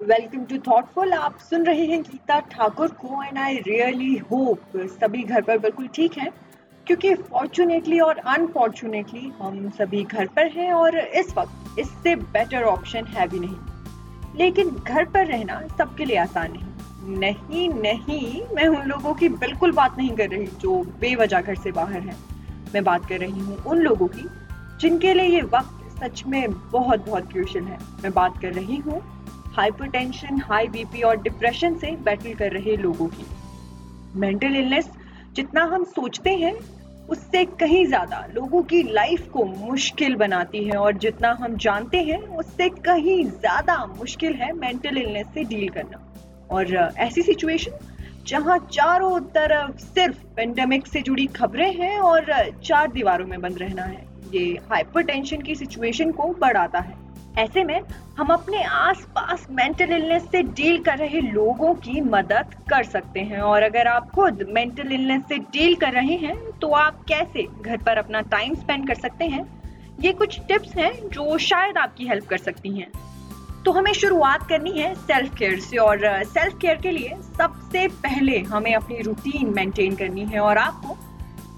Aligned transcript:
Welcome 0.00 0.44
to 0.50 0.56
thoughtful 0.66 1.12
आप 1.12 1.38
सुन 1.40 1.64
रहे 1.66 1.84
हैं 1.86 2.00
गीता 2.02 2.38
ठाकुर 2.50 2.88
को 3.00 3.22
एंड 3.22 3.38
आई 3.38 3.56
रियली 3.66 4.14
होप 4.30 4.76
सभी 4.76 5.22
घर 5.22 5.42
पर 5.42 5.58
बिल्कुल 5.58 5.88
ठीक 5.94 6.16
हैं, 6.18 6.30
क्योंकि 6.86 7.12
फॉर्चुनेटली 7.14 7.98
और 8.00 8.18
अनफॉर्चुनेटली 8.26 9.28
हम 9.40 9.68
सभी 9.70 10.02
घर 10.04 10.26
पर 10.36 10.46
हैं 10.52 10.72
और 10.72 10.98
इस 10.98 11.34
वक्त 11.38 11.78
इससे 11.80 12.14
बेटर 12.16 12.62
ऑप्शन 12.64 13.06
है 13.08 13.26
भी 13.28 13.38
नहीं। 13.38 14.38
लेकिन 14.38 14.70
घर 14.70 15.04
पर 15.06 15.26
रहना 15.26 15.60
सबके 15.78 16.04
लिए 16.04 16.16
आसान 16.18 16.56
नहीं 17.18 17.68
नहीं 17.70 18.00
नहीं, 18.00 18.42
मैं 18.54 18.66
उन 18.68 18.88
लोगों 18.88 19.14
की 19.14 19.28
बिल्कुल 19.28 19.72
बात 19.72 19.98
नहीं 19.98 20.16
कर 20.16 20.28
रही 20.28 20.46
जो 20.60 20.82
बेवजह 21.00 21.40
घर 21.40 21.54
से 21.56 21.72
बाहर 21.72 22.00
हैं। 22.00 22.16
मैं 22.74 22.84
बात 22.84 23.08
कर 23.08 23.20
रही 23.20 23.40
हूँ 23.40 23.62
उन 23.64 23.80
लोगों 23.80 24.08
की 24.08 24.28
जिनके 24.80 25.14
लिए 25.14 25.26
ये 25.28 25.42
वक्त 25.54 25.76
सच 26.02 26.22
में 26.26 26.52
बहुत 26.52 27.06
बहुत 27.06 27.32
क्रूशल 27.32 27.64
है। 27.64 27.78
मैं 28.02 28.12
बात 28.14 28.40
कर 28.42 28.52
रही 28.54 28.76
हूँ 28.78 29.02
हाइपरटेंशन 29.60 30.40
हाई 30.40 30.66
बीपी 30.66 31.02
और 31.02 31.16
डिप्रेशन 31.22 31.74
से 31.78 31.90
बैटल 32.04 32.34
कर 32.34 32.52
रहे 32.52 32.76
लोगों 32.76 33.06
की। 33.08 33.24
मेंटल 34.14 34.54
इलनेस 34.56 34.88
जितना 35.34 35.62
हम 35.64 35.84
सोचते 35.84 36.30
हैं, 36.30 36.52
उससे 37.08 37.44
कहीं 37.44 37.84
ज़्यादा 37.86 38.24
लोगों 38.34 38.62
की 38.62 38.82
लाइफ 38.82 39.28
को 39.28 39.44
मुश्किल 39.44 40.14
बनाती 40.14 40.64
है 40.64 40.76
और 40.76 40.92
जितना 40.98 41.36
हम 41.40 41.56
जानते 41.56 41.98
हैं, 41.98 42.18
उससे 42.18 42.68
कहीं 42.68 43.24
ज़्यादा 43.24 43.76
मुश्किल 43.98 44.34
है 44.34 44.52
मेंटल 44.52 44.98
इलनेस 44.98 45.26
से 45.34 45.44
डील 45.44 45.68
करना। 45.68 46.00
और 46.50 46.74
ऐसी 46.98 47.22
सिचुएशन 47.22 47.72
जहाँ 48.26 48.58
चारों 48.72 49.20
तरफ़ 49.20 49.76
सिर्फ़ 49.78 50.24
पेंडेमिक 50.36 50.86
से 50.86 51.00
जुड़ी 51.00 51.26
खबरें 51.26 51.72
हैं 51.74 51.98
और 51.98 52.32
चार 52.64 52.90
दीवारों 52.92 53.26
में 53.26 53.40
बंद 53.40 53.58
रहना 53.58 53.82
है। 53.82 54.02
ये 54.34 54.46
हाइपरटेंशन 54.70 55.42
की 55.42 55.54
सिचुएशन 55.54 56.12
को 56.12 56.32
बढ़ाता 56.40 56.78
है। 56.78 57.09
ऐसे 57.38 57.64
में 57.64 57.80
हम 58.18 58.28
अपने 58.28 58.62
आसपास 58.62 59.46
मेंटल 59.50 59.92
इलनेस 59.92 60.22
से 60.22 60.42
डील 60.42 60.78
कर 60.82 60.98
रहे 60.98 61.20
लोगों 61.20 61.74
की 61.74 62.00
मदद 62.00 62.54
कर 62.70 62.84
सकते 62.84 63.20
हैं। 63.20 63.40
और 63.40 63.62
अगर 63.62 63.86
आप 63.86 64.10
खुद 64.10 64.46
मेंटल 64.48 64.92
इलनेस 64.92 65.22
से 65.28 65.38
डील 65.52 65.74
कर 65.74 65.92
रहे 65.92 66.16
हैं 66.16 66.36
तो 66.60 66.72
आप 66.74 67.02
कैसे 67.08 67.46
घर 67.62 67.76
पर 67.76 67.98
अपना 67.98 68.20
टाइम 68.30 68.54
स्पेंड 68.54 68.86
कर 68.86 68.94
सकते 68.94 69.26
हैं? 69.26 69.44
ये 70.00 70.12
कुछ 70.12 70.40
टिप्स 70.48 70.76
हैं 70.76 70.92
जो 71.08 71.38
शायद 71.38 71.78
आपकी 71.78 72.06
हेल्प 72.06 72.26
कर 72.26 72.38
सकती 72.38 72.78
हैं। 72.78 72.90
तो 73.64 73.72
हमें 73.72 73.92
शुरुआत 73.92 74.48
करनी 74.48 74.70
है 74.70 74.94
सेल्फ 74.94 75.34
केयर 75.34 75.58
से 75.60 75.76
और 75.76 76.24
सेल्फ 76.24 76.58
केयर 76.58 76.76
के 76.76 76.90
लिए 76.90 77.16
सबसे 77.38 77.86
पहले 78.04 78.38
हमें 78.38 78.74
अपनी 78.74 79.00
रूटीन 79.00 79.52
मेंटेन 79.56 79.96
करनी 79.96 80.24
है 80.24 80.40
और 80.40 80.58
आपको 80.58 80.89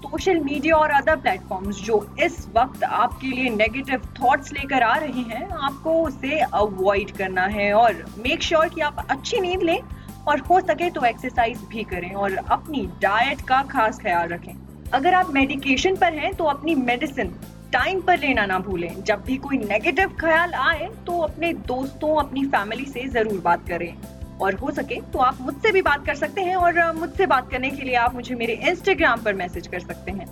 सोशल 0.03 0.39
मीडिया 0.41 0.75
और 0.75 0.89
अदर 0.91 1.15
प्लेटफॉर्म्स 1.17 1.81
जो 1.83 1.95
इस 2.23 2.47
वक्त 2.55 2.83
आपके 2.85 3.27
लिए 3.27 3.49
नेगेटिव 3.49 4.01
थॉट्स 4.15 4.51
लेकर 4.53 4.83
आ 4.83 4.95
रहे 4.95 5.21
हैं, 5.23 5.47
आपको 5.49 5.93
उसे 6.03 6.39
अवॉइड 6.39 7.11
करना 7.17 7.45
है 7.49 7.71
और 7.73 8.03
मेक 8.17 8.41
श्योर 8.43 8.61
sure 8.61 8.75
कि 8.75 8.81
आप 8.81 9.05
अच्छी 9.09 9.39
नींद 9.39 9.63
लें 9.63 9.79
और 10.27 10.39
हो 10.41 10.59
सके 10.61 10.89
तो 10.89 11.05
एक्सरसाइज 11.05 11.61
भी 11.69 11.83
करें 11.83 12.11
और 12.13 12.35
अपनी 12.35 12.85
डाइट 13.01 13.41
का 13.47 13.61
खास 13.71 13.99
ख्याल 14.01 14.27
रखें। 14.29 14.53
अगर 14.93 15.13
आप 15.13 15.29
मेडिकेशन 15.33 15.95
पर 15.95 16.13
हैं 16.13 16.33
तो 16.33 16.45
अपनी 16.47 16.75
मेडिसिन 16.77 17.33
टाइम 17.73 18.01
पर 18.01 18.19
लेना 18.19 18.45
ना 18.45 18.59
भूलें। 18.59 19.03
जब 19.03 19.23
भी 19.25 19.37
कोई 19.39 19.57
नेगेटिव 19.59 20.15
ख्याल 20.19 20.53
आए 20.53 20.89
तो 21.07 21.19
अपने 21.21 21.53
दोस्तों, 21.67 22.15
अपनी 22.17 22.45
फैमिली 22.47 22.85
से 22.87 23.07
ज़रूर 23.09 23.39
बात 23.41 23.67
करें। 23.67 23.93
और 24.41 24.55
हो 24.55 24.71
सके 24.71 24.99
तो 25.13 25.19
आप 25.19 25.37
मुझसे 25.41 25.71
भी 25.71 25.81
बात 25.81 26.05
कर 26.05 26.15
सकते 26.15 26.41
हैं 26.41 26.55
और 26.55 26.81
मुझसे 26.95 27.25
बात 27.25 27.49
करने 27.51 27.69
के 27.69 27.83
लिए 27.83 27.95
आप 27.97 28.15
मुझे 28.15 28.35
मेरे 28.35 28.53
इंस्टाग्राम 28.69 29.23
पर 29.23 29.33
मैसेज 29.33 29.67
कर 29.67 29.79
सकते 29.79 30.11
हैं। 30.11 30.27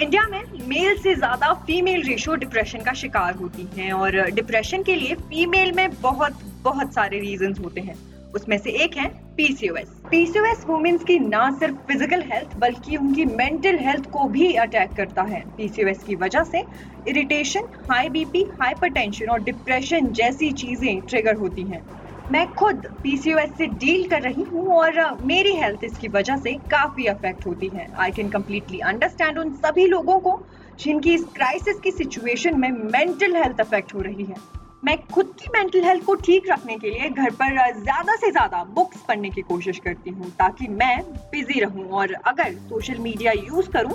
इंडिया 0.00 0.26
में 0.28 0.42
मेल 0.68 0.96
से 0.98 1.14
ज़्यादा 1.14 1.52
फीमेल 1.66 2.02
रेशो 2.02 2.34
डिप्रेशन 2.36 2.82
का 2.84 2.92
शिकार 2.94 3.34
होती 3.34 3.68
हैं 3.76 3.92
और 3.92 4.20
डिप्रेशन 4.30 4.82
के 4.82 4.94
लिए 4.94 5.14
फीमेल 5.22 5.72
में 5.72 5.88
बहुत 6.02 6.42
बहुत 6.62 6.92
सारे 6.94 7.18
रीजन 7.20 7.54
होते 7.62 7.80
हैं। 7.80 7.96
उसमें 8.34 8.56
से 8.58 8.70
एक 8.84 8.96
है 8.96 9.08
पीसीओएस 9.36 9.88
पीसीओएस 10.10 10.64
वुमेन्स 10.68 11.04
की 11.04 11.18
ना 11.18 11.50
सिर्फ़ 11.58 11.74
फ़िज़िकल 11.86 12.22
हेल्थ 12.32 12.56
बल्कि 12.58 12.96
उनकी 12.96 13.24
मेंटल 13.24 13.78
हेल्थ 13.78 14.10
को 14.10 14.28
भी 14.28 14.52
अटैक 14.54 14.92
करता 14.96 15.22
है। 15.22 15.42
पीसीओएस 15.56 16.02
की 16.02 16.14
वजह 16.16 16.44
से 16.44 16.62
इरिटेशन 17.08 17.68
हाई 17.90 18.08
बीपी 18.08 18.42
हाइपरटेंशन 18.60 19.30
और 19.30 19.42
डिप्रेशन 19.42 20.12
जैसी 20.12 20.50
चीज़ें 20.54 21.00
ट्रिगर 21.00 21.36
होती 21.36 21.62
हैं। 21.62 21.82
मैं 22.32 22.46
खुद 22.54 22.86
पीसीओएस 23.02 23.50
से 23.58 23.66
डील 23.80 24.08
कर 24.08 24.22
रही 24.22 24.42
हूँ 24.42 24.66
और 24.74 24.96
मेरी 25.22 25.52
हेल्थ 25.56 25.84
इसकी 25.84 26.08
वजह 26.08 26.36
से 26.36 26.52
काफ़ी 26.70 27.04
अफेक्ट 27.06 27.46
होती 27.46 27.68
है। 27.74 27.86
आई 27.94 28.10
कैन 28.12 28.28
कम्प्लीटली 28.28 28.78
अंडरस्टैंड 28.82 29.38
उन 29.38 29.52
सभी 29.56 29.86
लोगों 29.86 30.18
को 30.20 30.38
जिनकी 30.80 31.14
इस 31.14 31.24
क्राइसिस 31.34 31.78
की 31.80 31.90
सिचुएशन 31.90 32.58
में 32.60 32.70
मेंटल 32.70 33.36
हेल्थ 33.36 33.60
अफेक्ट 33.60 33.94
हो 33.94 34.00
रही 34.00 34.24
है। 34.24 34.36
मैं 34.84 34.96
खुद 35.06 35.32
की 35.40 35.50
मेंटल 35.54 35.84
हेल्थ 35.84 36.04
को 36.04 36.14
ठीक 36.16 36.50
रखने 36.50 36.76
के 36.78 36.90
लिए 36.90 37.08
घर 37.10 37.30
पर 37.32 37.72
ज़्यादा 37.74 38.16
से 38.16 38.30
ज़्यादा 38.30 38.64
बुक्स 38.74 39.04
पढ़ने 39.08 39.30
की 39.30 39.42
कोशिश 39.44 39.78
करती 39.84 40.10
हूँ 40.10 40.30
ताकि 40.38 40.68
मैं 40.72 41.00
बिज़ी 41.32 41.60
रहूँ 41.60 41.88
और 41.90 42.12
अगर 42.24 42.52
सोशल 42.68 42.98
मीडिया 42.98 43.32
यूज़ 43.34 43.70
करूँ 43.70 43.94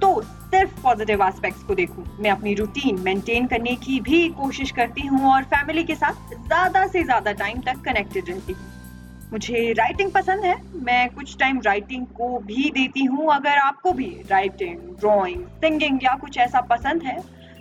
तो 0.00 0.14
सिर्फ़ 0.56 0.80
पॉजिटिव 0.82 1.22
एस्पेक्ट्स 1.22 1.62
को 1.62 1.74
देखूँ। 1.74 2.04
मैं 2.20 2.30
अपनी 2.30 2.52
रूटीन 2.54 3.00
मेंटेन 3.00 3.46
करने 3.46 3.74
की 3.76 3.98
भी 4.00 4.28
कोशिश 4.34 4.70
करती 4.70 5.06
हूँ 5.06 5.32
और 5.32 5.42
फैमिली 5.44 5.82
के 5.84 5.94
साथ 5.94 6.30
ज़्यादा 6.30 6.86
से 6.86 7.02
ज़्यादा 7.02 7.32
टाइम 7.34 7.60
तक 7.62 7.82
कनेक्टेड 7.84 8.28
रहती 8.28 8.52
हूँ। 8.52 9.28
मुझे 9.32 9.72
राइटिंग 9.72 10.12
पसंद 10.12 10.44
है। 10.44 10.54
मैं 10.84 11.08
कुछ 11.10 11.36
टाइम 11.38 11.60
राइटिंग 11.60 12.06
को 12.16 12.28
भी 12.46 12.70
देती 12.70 13.04
हूँ। 13.04 13.28
अगर 13.34 13.58
आपको 13.58 13.92
भी 13.92 14.10
राइटिंग 14.30 14.78
ड्राइंग 15.00 15.44
सिंगिंग 15.60 15.98
या 16.04 16.16
कुछ 16.16 16.38
ऐसा 16.38 16.60
पसंद 16.70 17.02
है 17.02 17.20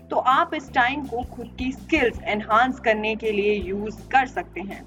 तो 0.09 0.17
आप 0.31 0.53
इस 0.53 0.71
टाइम 0.73 1.05
को 1.05 1.23
खुद 1.35 1.55
की 1.59 1.71
स्किल्स 1.71 2.21
एनहांस 2.27 2.79
करने 2.79 3.15
के 3.15 3.31
लिए 3.31 3.53
यूज़ 3.61 4.01
कर 4.09 4.27
सकते 4.27 4.61
हैं। 4.61 4.83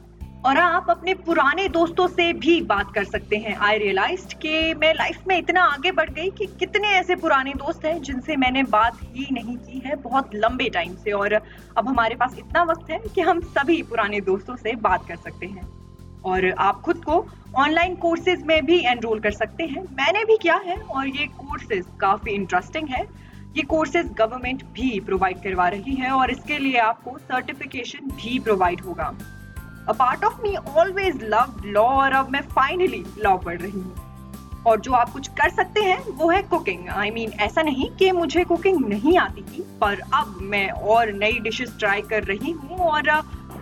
और 0.48 0.56
आप 0.56 0.86
अपने 0.91 1.12
पुराने 1.14 1.66
दोस्तों 1.69 2.06
से 2.09 2.32
भी 2.32 2.60
बात 2.60 2.92
कर 2.94 3.04
सकते 3.04 3.36
हैं। 3.36 3.54
आई 3.56 3.78
रियलाइज़ 3.78 4.34
कि 4.34 4.75
मैं 4.75 4.92
लाइफ 4.94 5.26
में 5.28 5.36
इतना 5.38 5.62
आगे 5.62 5.91
बढ़ 5.92 6.10
गई 6.10 6.31
कि 6.31 6.47
कितने 6.60 6.88
ऐसे 6.91 7.16
पुराने 7.16 7.53
दोस्त 7.54 7.84
हैं 7.84 8.00
जिनसे 8.03 8.36
मैंने 8.36 8.62
बात 8.70 9.03
ही 9.04 9.26
नहीं 9.32 9.56
की 9.56 9.82
है 9.87 9.97
बहुत 9.97 10.31
लंबे 10.34 10.69
टाइम 10.69 10.94
से 10.94 11.12
और 11.12 11.32
अब 11.32 11.88
हमारे 11.88 12.14
पास 12.14 12.38
इतना 12.38 12.62
वक्त 12.62 12.91
है 12.91 12.98
कि 13.14 13.20
हम 13.20 13.41
सभी 13.50 13.82
पुराने 13.82 14.20
दोस्तों 14.20 14.56
से 14.56 14.75
बात 14.81 15.06
कर 15.08 15.16
सकते 15.16 15.47
हैं। 15.47 15.69
और 16.25 16.50
आप 16.58 16.81
खुद 16.81 17.04
को 17.04 17.25
ऑनलाइन 17.56 17.97
कोर्सेज 17.97 18.42
में 18.42 18.64
भी 18.66 18.78
एनरोल 18.87 19.20
कर 19.20 19.31
सकते 19.34 19.64
हैं। 19.64 19.82
मैंने 19.94 20.25
भी 20.25 20.37
किया 20.37 20.60
है 20.66 20.76
और 20.76 21.08
ये 21.08 21.26
कोर्सेज 21.38 21.87
काफ़ी 22.00 22.32
इंटरेस्टिंग 22.32 22.88
है। 22.88 23.06
ये 23.56 23.62
कोर्सेज 23.69 24.12
गवर्नमेंट 24.19 24.64
भी 24.72 24.98
प्रोवाइड 25.00 25.42
करवा 25.42 25.69
रही 25.69 25.94
है 25.94 26.10
और 26.10 26.31
इसके 26.31 26.58
लिए 26.58 26.78
आपको 26.82 27.19
सर्टिफिकेशन 27.19 28.10
भी 28.14 28.38
प्रोवाइड 28.38 28.81
होगा। 28.81 29.16
A 29.88 29.93
part 29.93 30.25
of 30.25 30.43
me 30.43 30.54
always 30.56 31.22
love 31.25 31.62
law 31.66 31.82
और 31.82 32.12
अब 32.12 32.31
मैं 32.31 32.41
फाइनली 32.49 33.04
लॉ 33.19 33.37
पढ़ 33.38 33.60
रही 33.60 33.71
हूँ। 33.71 34.62
और 34.66 34.81
जो 34.81 34.93
आप 34.93 35.12
कुछ 35.12 35.28
कर 35.38 35.50
सकते 35.50 35.82
हैं, 35.82 35.99
वो 36.09 36.28
है 36.31 36.43
कुकिंग 36.43 36.88
आई 36.91 37.10
मीन 37.10 37.31
ऐसा 37.41 37.62
नहीं 37.62 37.88
कि 37.91 38.10
मुझे 38.12 38.44
कुकिंग 38.44 38.84
नहीं 38.88 39.16
आती 39.19 39.43
थी, 39.43 39.62
पर 39.81 40.00
अब 40.15 40.38
मैं 40.43 40.69
और 40.71 41.12
नई 41.15 41.38
डिशेस 41.41 41.75
ट्राई 41.78 42.03
कर 42.03 42.25
रही 42.25 42.50
हूँ 42.53 42.78
और 42.78 43.09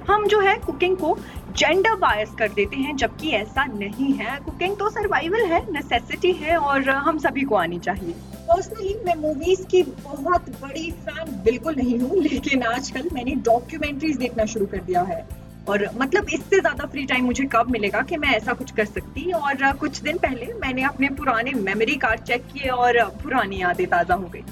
हम 0.09 0.27
जो 0.27 0.41
है 0.41 0.57
कुकिंग 0.59 0.97
को 0.97 1.17
जेंडर 1.53 1.95
बायस 1.97 2.35
कर 2.39 2.49
देते 2.49 2.77
हैं, 2.77 2.97
जबकि 2.97 3.31
ऐसा 3.31 3.65
नहीं 3.67 4.13
है। 4.15 4.37
कुकिंग 4.41 4.77
तो 4.77 4.91
सर्वाइवल 4.91 5.45
है 5.45 5.61
नेसेसिटी 5.73 6.33
है 6.35 6.57
और 6.57 6.91
हम 6.91 7.19
सभी 7.19 7.45
को 7.45 7.55
आनी 7.57 7.79
चाहिए। 7.79 8.13
पर्सनली 8.49 8.95
मैं 9.07 9.15
मूवीज़ 9.15 9.65
की 9.67 9.83
बहुत 9.83 10.51
बड़ी 10.63 10.91
फ़ैन 10.91 11.43
बिल्कुल 11.45 11.75
नहीं 11.77 11.99
हूँ, 12.01 12.17
लेकिन 12.19 12.63
आजकल 12.65 13.09
मैंने 13.13 13.35
डॉक्यूमेंट्रीज 13.45 14.17
देखना 14.17 14.45
शुरू 14.47 14.67
कर 14.67 14.81
दिया 14.81 15.03
है। 15.05 15.25
और 15.69 15.89
मतलब 15.97 16.27
इससे 16.33 16.61
ज़्यादा 16.61 16.87
फ्री 16.87 17.05
टाइम 17.07 17.25
मुझे 17.25 17.45
कब 17.53 17.71
मिलेगा 17.71 18.03
कि 18.03 18.17
मैं 18.17 18.29
ऐसा 18.31 18.53
कुछ 18.53 18.71
कर 18.73 18.85
सकती? 18.87 19.31
और 19.33 19.73
कुछ 19.75 20.01
दिन 20.01 20.19
पहले 20.19 20.53
मैंने 20.57 20.83
अपने 20.85 21.09
पुराने 21.17 21.53
मेमोरी 21.63 21.97
कार्ड 21.97 22.21
चेक 22.23 22.47
किए 22.47 22.69
और 22.71 23.03
पुरानी 23.23 23.61
यादें 23.63 23.87
ताज़ा 23.87 24.15
हो 24.15 24.29
गई। 24.29 24.45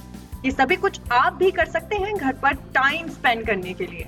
ये 0.45 0.51
सभी 0.51 0.77
कुछ 0.79 1.01
आप 1.13 1.33
भी 1.35 1.51
कर 1.53 1.67
सकते 1.69 1.97
हैं 1.97 2.17
घर 2.17 2.33
पर 2.35 2.55
टाइम 2.75 3.09
स्पेंड 3.11 3.47
करने 3.47 3.73
के 3.73 3.87
लिए। 3.87 4.07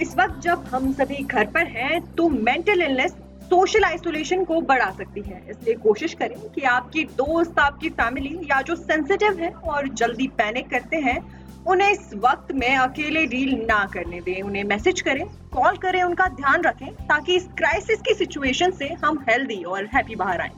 इस 0.00 0.14
वक्त 0.18 0.40
जब 0.42 0.64
हम 0.66 0.92
सभी 0.92 1.22
घर 1.24 1.46
पर 1.46 1.66
हैं 1.68 2.00
तो 2.14 2.28
मेंटल 2.30 2.82
इलनेस 2.82 3.16
सोशल 3.44 3.84
आइसोलेशन 3.84 4.44
को 4.44 4.60
बढ़ा 4.62 4.90
सकती 4.90 5.20
है। 5.20 5.42
इसलिए 5.50 5.74
कोशिश 5.76 6.14
करें 6.14 6.36
कि 6.50 6.60
आपकी 6.62 7.04
दोस्त, 7.04 7.58
आपकी 7.58 7.88
फैमिली 7.90 8.38
या 8.50 8.60
जो 8.62 8.76
सेंसिटिव 8.76 9.38
है 9.38 9.50
और 9.50 9.88
जल्दी 9.90 10.28
पैनिक 10.38 10.70
करते 10.70 10.96
हैं, 10.98 11.18
उन्हें 11.66 11.90
इस 11.90 12.10
वक्त 12.14 12.52
में 12.54 12.74
अकेले 12.76 13.26
डील 13.26 13.54
ना 13.62 13.84
करने 13.94 14.20
दें। 14.20 14.40
उन्हें 14.42 14.64
मैसेज 14.66 15.00
करें 15.00 15.24
कॉल 15.52 15.76
करें, 15.76 16.02
उनका 16.02 16.26
ध्यान 16.28 16.62
रखें, 16.62 16.92
ताकि 16.92 17.36
इस 17.36 17.48
क्राइसिस 17.58 18.00
की 18.00 18.14
सिचुएशन 18.14 18.70
से 18.70 18.88
हम 19.04 19.24
हेल्दी 19.28 19.62
और 19.62 19.86
हैप्पी 19.86 20.16
बाहर 20.16 20.40
आए। 20.40 20.50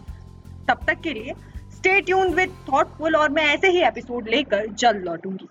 तब 0.69 0.85
तक 0.87 1.01
के 1.01 1.13
लिए 1.13 1.35
स्टे 1.73 2.01
ट्यून 2.01 2.29
विद 2.29 2.57
थॉटफुल 2.73 3.17
और 3.17 3.31
मैं 3.31 3.47
ऐसे 3.47 3.69
ही 3.69 3.83
एपिसोड 3.83 4.29
लेकर 4.29 4.67
जल्द 4.67 5.05
लौटूँगी। 5.05 5.49